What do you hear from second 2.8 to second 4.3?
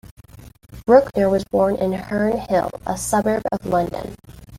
a suburb of London.